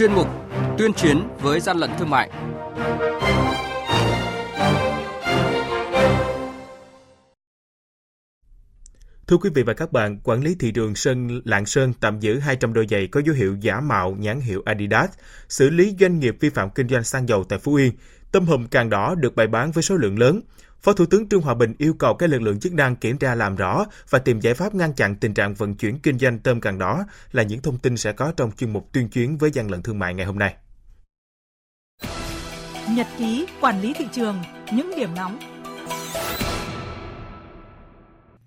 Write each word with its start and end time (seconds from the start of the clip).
chuyên 0.00 0.12
mục 0.12 0.28
Tuyên 0.78 0.92
chiến 0.92 1.28
với 1.40 1.60
gian 1.60 1.76
lận 1.76 1.90
thương 1.98 2.10
mại. 2.10 2.30
Thưa 9.26 9.36
quý 9.36 9.50
vị 9.54 9.62
và 9.62 9.72
các 9.72 9.92
bạn, 9.92 10.18
quản 10.24 10.42
lý 10.42 10.56
thị 10.60 10.72
trường 10.72 10.94
Sơn 10.94 11.40
Lạng 11.44 11.66
Sơn 11.66 11.92
tạm 12.00 12.20
giữ 12.20 12.38
200 12.38 12.72
đôi 12.72 12.86
giày 12.90 13.06
có 13.06 13.20
dấu 13.26 13.34
hiệu 13.34 13.56
giả 13.60 13.80
mạo 13.80 14.16
nhãn 14.18 14.40
hiệu 14.40 14.62
Adidas, 14.64 15.10
xử 15.48 15.70
lý 15.70 15.96
doanh 16.00 16.20
nghiệp 16.20 16.36
vi 16.40 16.50
phạm 16.50 16.70
kinh 16.70 16.88
doanh 16.88 17.04
xăng 17.04 17.28
dầu 17.28 17.44
tại 17.44 17.58
Phú 17.58 17.74
Yên. 17.74 17.92
Tôm 18.32 18.46
hùm 18.46 18.66
càng 18.66 18.90
đỏ 18.90 19.14
được 19.14 19.34
bày 19.34 19.46
bán 19.46 19.72
với 19.72 19.82
số 19.82 19.96
lượng 19.96 20.18
lớn. 20.18 20.40
Phó 20.82 20.92
Thủ 20.92 21.06
tướng 21.06 21.28
Trương 21.28 21.40
Hòa 21.40 21.54
Bình 21.54 21.74
yêu 21.78 21.94
cầu 21.98 22.14
các 22.14 22.30
lực 22.30 22.42
lượng 22.42 22.60
chức 22.60 22.72
năng 22.72 22.96
kiểm 22.96 23.18
tra 23.18 23.34
làm 23.34 23.56
rõ 23.56 23.84
và 24.10 24.18
tìm 24.18 24.40
giải 24.40 24.54
pháp 24.54 24.74
ngăn 24.74 24.92
chặn 24.92 25.16
tình 25.16 25.34
trạng 25.34 25.54
vận 25.54 25.74
chuyển 25.74 25.98
kinh 25.98 26.18
doanh 26.18 26.38
tôm 26.38 26.60
càng 26.60 26.78
đỏ 26.78 27.04
là 27.32 27.42
những 27.42 27.62
thông 27.62 27.78
tin 27.78 27.96
sẽ 27.96 28.12
có 28.12 28.32
trong 28.36 28.50
chuyên 28.52 28.72
mục 28.72 28.88
tuyên 28.92 29.08
chuyến 29.08 29.38
với 29.38 29.50
gian 29.50 29.70
lận 29.70 29.82
thương 29.82 29.98
mại 29.98 30.14
ngày 30.14 30.26
hôm 30.26 30.38
nay. 30.38 30.54
Nhật 32.90 33.06
ký 33.18 33.46
quản 33.60 33.80
lý 33.80 33.94
thị 33.98 34.06
trường, 34.12 34.42
những 34.72 34.92
điểm 34.96 35.14
nóng 35.14 35.38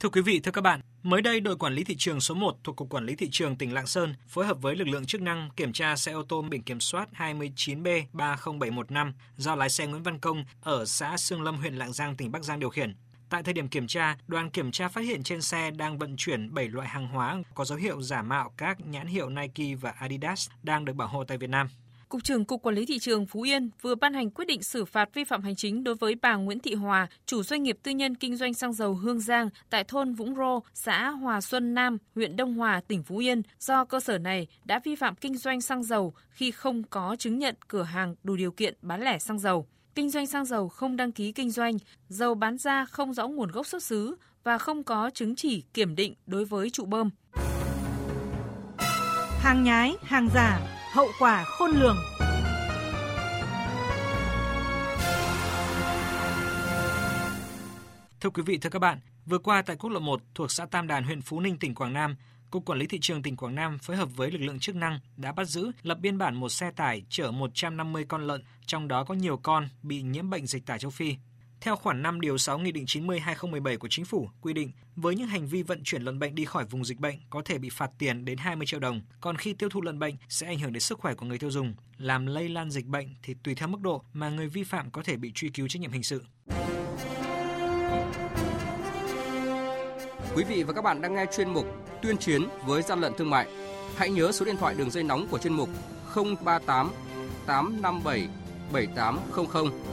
Thưa 0.03 0.09
quý 0.09 0.21
vị, 0.21 0.39
thưa 0.39 0.51
các 0.51 0.61
bạn, 0.61 0.81
mới 1.03 1.21
đây 1.21 1.39
đội 1.39 1.55
quản 1.55 1.73
lý 1.73 1.83
thị 1.83 1.95
trường 1.97 2.21
số 2.21 2.35
1 2.35 2.57
thuộc 2.63 2.75
Cục 2.75 2.89
Quản 2.89 3.05
lý 3.05 3.15
Thị 3.15 3.29
trường 3.31 3.55
tỉnh 3.55 3.73
Lạng 3.73 3.87
Sơn 3.87 4.15
phối 4.27 4.45
hợp 4.45 4.61
với 4.61 4.75
lực 4.75 4.87
lượng 4.87 5.05
chức 5.05 5.21
năng 5.21 5.49
kiểm 5.55 5.73
tra 5.73 5.95
xe 5.95 6.11
ô 6.11 6.23
tô 6.23 6.41
biển 6.41 6.63
kiểm 6.63 6.79
soát 6.79 7.09
29B30715 7.17 9.11
do 9.37 9.55
lái 9.55 9.69
xe 9.69 9.87
Nguyễn 9.87 10.03
Văn 10.03 10.19
Công 10.19 10.45
ở 10.61 10.85
xã 10.85 11.17
Sương 11.17 11.41
Lâm, 11.41 11.57
huyện 11.57 11.75
Lạng 11.75 11.93
Giang, 11.93 12.15
tỉnh 12.15 12.31
Bắc 12.31 12.43
Giang 12.43 12.59
điều 12.59 12.69
khiển. 12.69 12.95
Tại 13.29 13.43
thời 13.43 13.53
điểm 13.53 13.67
kiểm 13.67 13.87
tra, 13.87 14.17
đoàn 14.27 14.49
kiểm 14.49 14.71
tra 14.71 14.87
phát 14.87 15.01
hiện 15.01 15.23
trên 15.23 15.41
xe 15.41 15.71
đang 15.71 15.97
vận 15.97 16.15
chuyển 16.17 16.53
7 16.53 16.67
loại 16.67 16.87
hàng 16.87 17.07
hóa 17.07 17.43
có 17.55 17.65
dấu 17.65 17.77
hiệu 17.77 18.01
giả 18.01 18.21
mạo 18.21 18.53
các 18.57 18.77
nhãn 18.87 19.07
hiệu 19.07 19.29
Nike 19.29 19.75
và 19.75 19.91
Adidas 19.91 20.49
đang 20.63 20.85
được 20.85 20.93
bảo 20.95 21.07
hộ 21.07 21.23
tại 21.23 21.37
Việt 21.37 21.49
Nam. 21.49 21.67
Cục 22.13 22.23
trưởng 22.23 22.45
Cục 22.45 22.61
Quản 22.61 22.75
lý 22.75 22.85
Thị 22.85 22.99
trường 22.99 23.25
Phú 23.25 23.41
Yên 23.41 23.69
vừa 23.81 23.95
ban 23.95 24.13
hành 24.13 24.29
quyết 24.29 24.45
định 24.45 24.63
xử 24.63 24.85
phạt 24.85 25.09
vi 25.13 25.23
phạm 25.23 25.41
hành 25.41 25.55
chính 25.55 25.83
đối 25.83 25.95
với 25.95 26.15
bà 26.21 26.35
Nguyễn 26.35 26.59
Thị 26.59 26.73
Hòa, 26.73 27.07
chủ 27.25 27.43
doanh 27.43 27.63
nghiệp 27.63 27.77
tư 27.83 27.91
nhân 27.91 28.15
kinh 28.15 28.35
doanh 28.35 28.53
xăng 28.53 28.73
dầu 28.73 28.93
Hương 28.93 29.19
Giang 29.19 29.49
tại 29.69 29.83
thôn 29.83 30.13
Vũng 30.13 30.35
Rô, 30.35 30.59
xã 30.73 31.09
Hòa 31.09 31.41
Xuân 31.41 31.73
Nam, 31.73 31.97
huyện 32.15 32.35
Đông 32.35 32.53
Hòa, 32.53 32.81
tỉnh 32.87 33.03
Phú 33.03 33.17
Yên 33.17 33.41
do 33.59 33.85
cơ 33.85 33.99
sở 33.99 34.17
này 34.17 34.47
đã 34.65 34.79
vi 34.83 34.95
phạm 34.95 35.15
kinh 35.15 35.37
doanh 35.37 35.61
xăng 35.61 35.83
dầu 35.83 36.13
khi 36.29 36.51
không 36.51 36.83
có 36.83 37.15
chứng 37.19 37.39
nhận 37.39 37.55
cửa 37.67 37.83
hàng 37.83 38.15
đủ 38.23 38.35
điều 38.35 38.51
kiện 38.51 38.73
bán 38.81 39.01
lẻ 39.01 39.19
xăng 39.19 39.39
dầu. 39.39 39.67
Kinh 39.95 40.09
doanh 40.09 40.27
xăng 40.27 40.45
dầu 40.45 40.69
không 40.69 40.95
đăng 40.95 41.11
ký 41.11 41.31
kinh 41.31 41.51
doanh, 41.51 41.77
dầu 42.09 42.35
bán 42.35 42.57
ra 42.57 42.85
không 42.85 43.13
rõ 43.13 43.27
nguồn 43.27 43.51
gốc 43.51 43.67
xuất 43.67 43.83
xứ 43.83 44.15
và 44.43 44.57
không 44.57 44.83
có 44.83 45.09
chứng 45.13 45.35
chỉ 45.35 45.63
kiểm 45.73 45.95
định 45.95 46.13
đối 46.25 46.45
với 46.45 46.69
trụ 46.69 46.85
bơm. 46.85 47.09
Hàng 49.39 49.63
nhái, 49.63 49.95
hàng 50.01 50.29
giả, 50.33 50.59
hậu 50.93 51.07
quả 51.19 51.43
khôn 51.43 51.71
lường. 51.71 51.97
Thưa 58.21 58.29
quý 58.29 58.43
vị, 58.45 58.57
thưa 58.57 58.69
các 58.69 58.79
bạn, 58.79 58.99
vừa 59.25 59.37
qua 59.37 59.61
tại 59.61 59.75
quốc 59.75 59.89
lộ 59.89 59.99
1 59.99 60.21
thuộc 60.35 60.51
xã 60.51 60.65
Tam 60.65 60.87
Đàn, 60.87 61.03
huyện 61.03 61.21
Phú 61.21 61.39
Ninh, 61.39 61.57
tỉnh 61.59 61.75
Quảng 61.75 61.93
Nam, 61.93 62.15
Cục 62.51 62.65
Quản 62.65 62.79
lý 62.79 62.87
Thị 62.87 62.99
trường 63.01 63.21
tỉnh 63.21 63.37
Quảng 63.37 63.55
Nam 63.55 63.77
phối 63.77 63.97
hợp 63.97 64.09
với 64.15 64.31
lực 64.31 64.41
lượng 64.41 64.59
chức 64.59 64.75
năng 64.75 64.99
đã 65.17 65.31
bắt 65.31 65.47
giữ, 65.47 65.71
lập 65.81 65.97
biên 66.01 66.17
bản 66.17 66.35
một 66.35 66.49
xe 66.49 66.71
tải 66.71 67.03
chở 67.09 67.31
150 67.31 68.05
con 68.07 68.27
lợn, 68.27 68.43
trong 68.65 68.87
đó 68.87 69.03
có 69.03 69.13
nhiều 69.13 69.37
con 69.43 69.69
bị 69.83 70.01
nhiễm 70.01 70.29
bệnh 70.29 70.47
dịch 70.47 70.65
tả 70.65 70.77
châu 70.77 70.91
Phi. 70.91 71.15
Theo 71.63 71.75
khoản 71.75 72.01
5 72.01 72.21
điều 72.21 72.37
6 72.37 72.59
Nghị 72.59 72.71
định 72.71 72.85
90/2017 72.85 73.77
của 73.77 73.87
Chính 73.87 74.05
phủ 74.05 74.29
quy 74.41 74.53
định, 74.53 74.71
với 74.95 75.15
những 75.15 75.27
hành 75.27 75.47
vi 75.47 75.63
vận 75.63 75.83
chuyển 75.83 76.01
lợn 76.01 76.19
bệnh 76.19 76.35
đi 76.35 76.45
khỏi 76.45 76.65
vùng 76.65 76.85
dịch 76.85 76.99
bệnh 76.99 77.15
có 77.29 77.41
thể 77.45 77.57
bị 77.57 77.69
phạt 77.69 77.91
tiền 77.97 78.25
đến 78.25 78.37
20 78.37 78.67
triệu 78.67 78.79
đồng, 78.79 79.01
còn 79.21 79.37
khi 79.37 79.53
tiêu 79.53 79.69
thụ 79.69 79.81
lợn 79.81 79.99
bệnh 79.99 80.15
sẽ 80.29 80.47
ảnh 80.47 80.59
hưởng 80.59 80.73
đến 80.73 80.81
sức 80.81 80.99
khỏe 80.99 81.13
của 81.13 81.25
người 81.25 81.37
tiêu 81.37 81.51
dùng, 81.51 81.73
làm 81.97 82.25
lây 82.25 82.49
lan 82.49 82.71
dịch 82.71 82.85
bệnh 82.85 83.07
thì 83.23 83.35
tùy 83.43 83.55
theo 83.55 83.67
mức 83.67 83.81
độ 83.81 84.03
mà 84.13 84.29
người 84.29 84.47
vi 84.47 84.63
phạm 84.63 84.91
có 84.91 85.03
thể 85.03 85.17
bị 85.17 85.31
truy 85.35 85.49
cứu 85.49 85.67
trách 85.67 85.81
nhiệm 85.81 85.91
hình 85.91 86.03
sự. 86.03 86.23
Quý 90.35 90.43
vị 90.43 90.63
và 90.63 90.73
các 90.73 90.81
bạn 90.81 91.01
đang 91.01 91.13
nghe 91.13 91.25
chuyên 91.37 91.53
mục 91.53 91.65
Tuyên 92.01 92.17
chiến 92.17 92.41
với 92.65 92.81
gian 92.81 93.01
lận 93.01 93.13
thương 93.17 93.29
mại. 93.29 93.47
Hãy 93.95 94.09
nhớ 94.09 94.31
số 94.31 94.45
điện 94.45 94.55
thoại 94.59 94.75
đường 94.75 94.91
dây 94.91 95.03
nóng 95.03 95.27
của 95.27 95.37
chuyên 95.37 95.53
mục 95.53 95.69
038 96.15 96.91
857 97.45 98.27
7800 98.73 99.92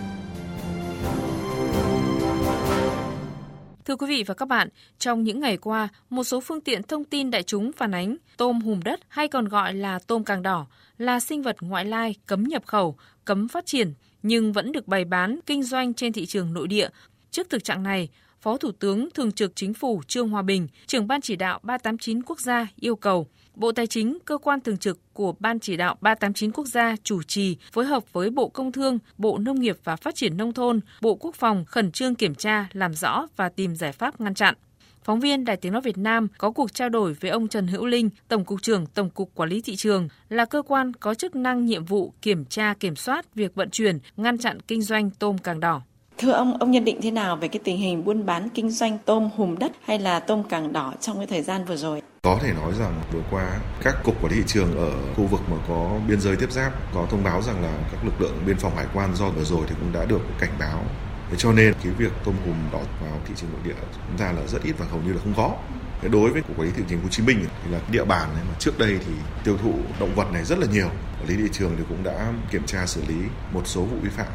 Thưa 3.85 3.95
quý 3.95 4.07
vị 4.07 4.23
và 4.23 4.33
các 4.33 4.47
bạn, 4.47 4.69
trong 4.99 5.23
những 5.23 5.39
ngày 5.39 5.57
qua, 5.57 5.87
một 6.09 6.23
số 6.23 6.41
phương 6.41 6.61
tiện 6.61 6.83
thông 6.83 7.03
tin 7.03 7.31
đại 7.31 7.43
chúng 7.43 7.71
phản 7.71 7.91
ánh 7.91 8.17
tôm 8.37 8.61
hùm 8.61 8.79
đất 8.79 8.99
hay 9.07 9.27
còn 9.27 9.47
gọi 9.47 9.73
là 9.73 9.99
tôm 9.99 10.23
càng 10.23 10.43
đỏ 10.43 10.67
là 10.97 11.19
sinh 11.19 11.41
vật 11.41 11.55
ngoại 11.61 11.85
lai 11.85 12.15
cấm 12.25 12.43
nhập 12.43 12.63
khẩu, 12.65 12.97
cấm 13.25 13.47
phát 13.47 13.65
triển 13.65 13.93
nhưng 14.23 14.53
vẫn 14.53 14.71
được 14.71 14.87
bày 14.87 15.05
bán 15.05 15.39
kinh 15.45 15.63
doanh 15.63 15.93
trên 15.93 16.13
thị 16.13 16.25
trường 16.25 16.53
nội 16.53 16.67
địa. 16.67 16.89
Trước 17.31 17.49
thực 17.49 17.63
trạng 17.63 17.83
này, 17.83 18.09
Phó 18.41 18.57
Thủ 18.57 18.71
tướng 18.71 19.09
Thường 19.13 19.31
trực 19.31 19.55
Chính 19.55 19.73
phủ 19.73 20.01
Trương 20.07 20.29
Hòa 20.29 20.41
Bình, 20.41 20.67
trưởng 20.87 21.07
Ban 21.07 21.21
chỉ 21.21 21.35
đạo 21.35 21.59
389 21.63 22.23
quốc 22.23 22.39
gia 22.39 22.67
yêu 22.79 22.95
cầu 22.95 23.27
Bộ 23.55 23.71
Tài 23.71 23.87
chính, 23.87 24.17
cơ 24.25 24.37
quan 24.37 24.61
thường 24.61 24.77
trực 24.77 24.99
của 25.13 25.33
Ban 25.39 25.59
chỉ 25.59 25.77
đạo 25.77 25.97
389 26.01 26.51
quốc 26.51 26.65
gia 26.65 26.95
chủ 27.03 27.23
trì 27.23 27.57
phối 27.71 27.85
hợp 27.85 28.13
với 28.13 28.29
Bộ 28.29 28.49
Công 28.49 28.71
Thương, 28.71 28.99
Bộ 29.17 29.37
Nông 29.37 29.59
nghiệp 29.59 29.77
và 29.83 29.95
Phát 29.95 30.15
triển 30.15 30.37
Nông 30.37 30.53
thôn, 30.53 30.79
Bộ 31.01 31.15
Quốc 31.15 31.35
phòng 31.35 31.65
khẩn 31.65 31.91
trương 31.91 32.15
kiểm 32.15 32.35
tra, 32.35 32.69
làm 32.73 32.93
rõ 32.93 33.27
và 33.35 33.49
tìm 33.49 33.75
giải 33.75 33.91
pháp 33.91 34.21
ngăn 34.21 34.33
chặn. 34.33 34.55
Phóng 35.03 35.19
viên 35.19 35.45
Đài 35.45 35.57
Tiếng 35.57 35.73
Nói 35.73 35.81
Việt 35.81 35.97
Nam 35.97 36.27
có 36.37 36.51
cuộc 36.51 36.73
trao 36.73 36.89
đổi 36.89 37.13
với 37.13 37.31
ông 37.31 37.47
Trần 37.47 37.67
Hữu 37.67 37.85
Linh, 37.85 38.09
Tổng 38.27 38.45
cục 38.45 38.61
trưởng 38.61 38.85
Tổng 38.85 39.09
cục 39.09 39.35
Quản 39.35 39.49
lý 39.49 39.61
Thị 39.61 39.75
trường, 39.75 40.07
là 40.29 40.45
cơ 40.45 40.61
quan 40.61 40.93
có 40.93 41.13
chức 41.13 41.35
năng 41.35 41.65
nhiệm 41.65 41.85
vụ 41.85 42.13
kiểm 42.21 42.45
tra 42.45 42.73
kiểm 42.73 42.95
soát 42.95 43.35
việc 43.35 43.55
vận 43.55 43.69
chuyển, 43.69 43.99
ngăn 44.17 44.37
chặn 44.37 44.59
kinh 44.59 44.81
doanh 44.81 45.09
tôm 45.09 45.37
càng 45.37 45.59
đỏ. 45.59 45.81
Thưa 46.21 46.31
ông, 46.31 46.57
ông 46.59 46.71
nhận 46.71 46.85
định 46.85 47.01
thế 47.01 47.11
nào 47.11 47.35
về 47.35 47.47
cái 47.47 47.59
tình 47.63 47.77
hình 47.77 48.05
buôn 48.05 48.25
bán 48.25 48.49
kinh 48.49 48.71
doanh 48.71 48.97
tôm 49.05 49.29
hùm 49.35 49.57
đất 49.57 49.71
hay 49.85 49.99
là 49.99 50.19
tôm 50.19 50.43
càng 50.49 50.73
đỏ 50.73 50.93
trong 50.99 51.17
cái 51.17 51.27
thời 51.27 51.41
gian 51.41 51.65
vừa 51.65 51.75
rồi? 51.75 52.01
Có 52.21 52.39
thể 52.41 52.53
nói 52.53 52.73
rằng 52.79 53.01
vừa 53.13 53.21
qua 53.31 53.59
các 53.83 53.95
cục 54.03 54.23
quản 54.23 54.33
lý 54.33 54.37
thị 54.37 54.43
trường 54.47 54.77
ở 54.77 54.91
khu 55.15 55.25
vực 55.25 55.41
mà 55.51 55.57
có 55.67 55.99
biên 56.07 56.21
giới 56.21 56.35
tiếp 56.35 56.51
giáp 56.51 56.73
có 56.93 57.07
thông 57.09 57.23
báo 57.23 57.41
rằng 57.41 57.63
là 57.63 57.71
các 57.91 58.05
lực 58.05 58.21
lượng 58.21 58.43
biên 58.45 58.57
phòng 58.57 58.75
hải 58.75 58.85
quan 58.93 59.15
do 59.15 59.29
vừa 59.29 59.43
rồi 59.43 59.61
thì 59.67 59.75
cũng 59.79 59.91
đã 59.93 60.05
được 60.05 60.21
cảnh 60.39 60.49
báo. 60.59 60.83
Thế 61.29 61.35
cho 61.37 61.51
nên 61.51 61.73
cái 61.83 61.93
việc 61.97 62.11
tôm 62.25 62.35
hùm 62.45 62.55
đỏ 62.71 62.79
vào 63.01 63.19
thị 63.25 63.33
trường 63.37 63.49
nội 63.51 63.61
địa 63.65 63.81
chúng 64.07 64.17
ta 64.17 64.31
là 64.31 64.47
rất 64.47 64.63
ít 64.63 64.73
và 64.77 64.85
hầu 64.91 65.01
như 65.01 65.13
là 65.13 65.19
không 65.23 65.33
có. 65.37 65.55
Thế 66.01 66.09
đối 66.09 66.29
với 66.29 66.41
cục 66.41 66.59
quản 66.59 66.67
lý 66.67 66.73
thị 66.77 66.83
trường 66.89 67.01
Hồ 67.01 67.09
Chí 67.09 67.23
Minh 67.23 67.45
thì 67.63 67.71
là 67.71 67.79
địa 67.91 68.05
bàn 68.05 68.29
này 68.33 68.43
mà 68.49 68.55
trước 68.59 68.79
đây 68.79 68.99
thì 69.05 69.13
tiêu 69.43 69.57
thụ 69.63 69.73
động 69.99 70.15
vật 70.15 70.31
này 70.33 70.43
rất 70.43 70.59
là 70.59 70.67
nhiều. 70.73 70.87
Quản 71.19 71.27
lý 71.27 71.35
thị 71.35 71.49
trường 71.51 71.71
thì 71.77 71.83
cũng 71.89 72.03
đã 72.03 72.33
kiểm 72.51 72.65
tra 72.65 72.85
xử 72.85 73.01
lý 73.07 73.15
một 73.53 73.61
số 73.65 73.81
vụ 73.81 73.97
vi 74.01 74.09
phạm 74.09 74.27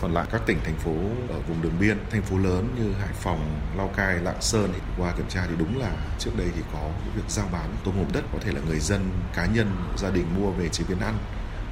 còn 0.00 0.12
lại 0.12 0.26
các 0.32 0.42
tỉnh, 0.46 0.58
thành 0.64 0.76
phố 0.76 0.94
ở 1.28 1.40
vùng 1.48 1.62
đường 1.62 1.78
biên, 1.80 1.98
thành 2.10 2.22
phố 2.22 2.38
lớn 2.38 2.74
như 2.78 2.92
hải 2.92 3.12
phòng 3.12 3.60
lao 3.76 3.88
cai, 3.96 4.18
lạng 4.18 4.42
sơn 4.42 4.70
thì 4.74 4.80
qua 4.98 5.12
kiểm 5.16 5.26
tra 5.28 5.46
thì 5.48 5.54
đúng 5.58 5.78
là 5.78 5.92
trước 6.18 6.30
đây 6.36 6.48
thì 6.56 6.62
có 6.72 6.90
việc 7.16 7.22
giao 7.28 7.48
bán 7.52 7.68
tôm 7.84 7.94
hùm 7.94 8.06
đất, 8.12 8.24
có 8.32 8.38
thể 8.44 8.52
là 8.52 8.60
người 8.66 8.78
dân, 8.78 9.10
cá 9.34 9.46
nhân, 9.46 9.72
gia 9.96 10.10
đình 10.10 10.26
mua 10.38 10.50
về 10.50 10.68
chế 10.68 10.84
biến 10.88 11.00
ăn 11.00 11.14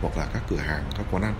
hoặc 0.03 0.17
là 0.17 0.27
các 0.33 0.43
cửa 0.51 0.57
hàng, 0.57 0.85
các 0.97 1.07
quán 1.11 1.23
ăn. 1.23 1.35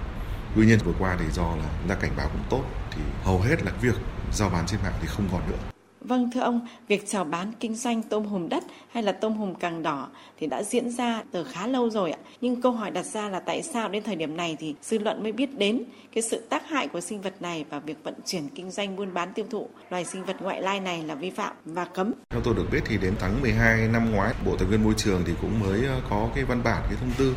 Tuy 0.57 0.67
nhiên 0.67 0.79
vừa 0.85 0.95
qua 0.99 1.17
thì 1.21 1.25
do 1.33 1.43
là 1.57 1.69
chúng 1.81 1.89
ta 1.89 1.95
cảnh 1.95 2.13
báo 2.17 2.29
cũng 2.29 2.45
tốt 2.51 2.65
thì 2.91 3.03
hầu 3.25 3.41
hết 3.41 3.63
là 3.63 3.73
việc 3.81 3.95
giao 4.33 4.51
bán 4.51 4.67
trên 4.67 4.81
mạng 4.83 4.95
thì 5.01 5.07
không 5.07 5.29
còn 5.33 5.51
nữa. 5.51 5.78
Vâng 6.09 6.31
thưa 6.35 6.41
ông, 6.41 6.61
việc 6.89 7.09
chào 7.09 7.25
bán 7.25 7.53
kinh 7.61 7.75
doanh 7.75 8.03
tôm 8.03 8.25
hùm 8.25 8.49
đất 8.49 8.65
hay 8.93 9.03
là 9.03 9.13
tôm 9.13 9.35
hùm 9.35 9.55
càng 9.55 9.83
đỏ 9.83 10.09
thì 10.41 10.47
đã 10.47 10.63
diễn 10.63 10.91
ra 10.91 11.23
từ 11.33 11.45
khá 11.45 11.67
lâu 11.67 11.91
rồi 11.91 12.11
ạ. 12.11 12.19
Nhưng 12.41 12.61
câu 12.61 12.73
hỏi 12.73 12.91
đặt 12.91 13.07
ra 13.07 13.29
là 13.29 13.41
tại 13.41 13.63
sao 13.63 13.89
đến 13.89 14.03
thời 14.03 14.17
điểm 14.17 14.37
này 14.37 14.57
thì 14.61 14.75
dư 14.83 14.99
luận 14.99 15.23
mới 15.23 15.33
biết 15.33 15.59
đến 15.59 15.83
cái 16.15 16.23
sự 16.23 16.41
tác 16.49 16.69
hại 16.69 16.89
của 16.89 17.01
sinh 17.01 17.21
vật 17.21 17.43
này 17.43 17.65
và 17.71 17.79
việc 17.79 17.97
vận 18.05 18.15
chuyển 18.27 18.49
kinh 18.55 18.71
doanh 18.71 18.97
buôn 18.97 19.15
bán 19.15 19.33
tiêu 19.33 19.45
thụ 19.51 19.69
loài 19.91 20.05
sinh 20.05 20.25
vật 20.25 20.37
ngoại 20.41 20.63
lai 20.63 20.81
này 20.81 21.03
là 21.03 21.15
vi 21.15 21.31
phạm 21.31 21.53
và 21.65 21.85
cấm. 21.85 22.13
Theo 22.31 22.41
tôi 22.45 22.55
được 22.55 22.67
biết 22.73 22.81
thì 22.87 22.99
đến 22.99 23.15
tháng 23.19 23.41
12 23.41 23.89
năm 23.89 24.13
ngoái, 24.13 24.35
Bộ 24.47 24.57
Tài 24.57 24.69
nguyên 24.69 24.85
Môi 24.85 24.95
trường 24.97 25.23
thì 25.27 25.33
cũng 25.41 25.61
mới 25.61 25.85
ờ, 25.87 26.01
có 26.11 26.29
cái 26.35 26.45
văn 26.45 26.63
bản, 26.65 26.83
cái 26.87 26.97
thông 27.01 27.13
tư 27.19 27.35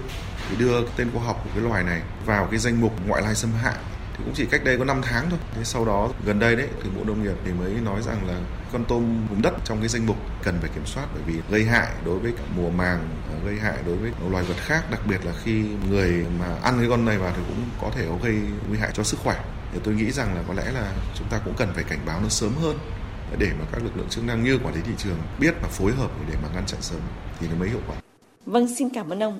thì 0.50 0.56
đưa 0.60 0.88
tên 0.98 1.08
khoa 1.14 1.24
học 1.24 1.42
của 1.44 1.50
cái 1.54 1.64
loài 1.64 1.84
này 1.84 2.02
vào 2.26 2.48
cái 2.52 2.60
danh 2.60 2.82
mục 2.82 2.92
ngoại 3.08 3.22
lai 3.22 3.36
xâm 3.36 3.52
hại 3.64 3.76
thì 4.18 4.24
cũng 4.26 4.34
chỉ 4.34 4.46
cách 4.46 4.64
đây 4.64 4.78
có 4.78 4.86
5 4.86 5.02
tháng 5.02 5.30
thôi. 5.30 5.40
Thế 5.56 5.64
sau 5.64 5.86
đó 5.86 6.10
gần 6.26 6.40
đây 6.40 6.56
đấy 6.56 6.68
thì 6.84 6.90
Bộ 6.98 7.04
Nông 7.04 7.24
nghiệp 7.24 7.36
thì 7.46 7.52
mới 7.52 7.72
nói 7.72 8.02
rằng 8.02 8.28
là 8.28 8.40
con 8.74 8.86
tôm 8.86 9.28
vùng 9.30 9.42
đất 9.42 9.54
trong 9.66 9.80
cái 9.80 9.88
danh 9.88 10.06
mục 10.06 10.18
cần 10.44 10.58
phải 10.62 10.70
kiểm 10.76 10.86
soát 10.86 11.08
bởi 11.14 11.24
vì 11.26 11.42
gây 11.50 11.66
hại 11.66 11.92
đối 12.06 12.20
với 12.20 12.32
cả 12.38 12.44
mùa 12.56 12.70
màng, 12.70 13.10
ờ, 13.30 13.36
gây 13.46 13.60
hại 13.60 13.78
đối 13.86 13.96
với 13.96 14.12
loài 14.30 14.44
vật 14.44 14.58
khác, 14.58 14.84
đặc 14.92 15.02
biệt 15.10 15.26
là 15.26 15.32
khi 15.44 15.64
người 15.90 16.26
mà 16.40 16.56
ăn 16.64 16.78
cái 16.80 16.90
con 16.90 17.06
này 17.06 17.18
vào 17.18 17.34
thì 17.36 17.42
cũng 17.48 17.64
có 17.82 17.92
thể 17.96 18.06
gây 18.24 18.36
nguy 18.70 18.78
hại 18.78 18.92
cho 18.94 19.04
sức 19.04 19.20
khỏe. 19.24 19.44
Thì 19.74 19.80
tôi 19.84 19.94
nghĩ 19.94 20.12
rằng 20.12 20.36
là 20.36 20.44
có 20.48 20.54
lẽ 20.54 20.72
là 20.72 20.94
chúng 21.16 21.28
ta 21.28 21.40
cũng 21.46 21.54
cần 21.58 21.70
phải 21.76 21.84
cảnh 21.84 22.00
báo 22.06 22.20
nó 22.22 22.30
sớm 22.30 22.54
hơn 22.62 22.78
để 23.38 23.52
mà 23.60 23.66
các 23.72 23.84
lực 23.84 23.98
lượng 23.98 24.10
chức 24.10 24.24
năng 24.24 24.44
như 24.44 24.60
quản 24.64 24.76
lý 24.76 24.82
thị 24.82 24.94
trường 24.98 25.18
biết 25.40 25.54
và 25.62 25.68
phối 25.68 25.92
hợp 25.92 26.12
để 26.30 26.36
mà 26.44 26.50
ngăn 26.54 26.66
chặn 26.66 26.82
sớm 26.82 27.00
thì 27.40 27.48
nó 27.48 27.56
mới 27.56 27.70
hiệu 27.70 27.82
quả. 27.88 27.96
Vâng, 28.46 28.76
xin 28.78 28.90
cảm 28.90 29.10
ơn 29.10 29.24
ông. 29.24 29.40